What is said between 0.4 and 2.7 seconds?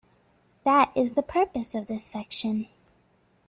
That is the purpose of this section.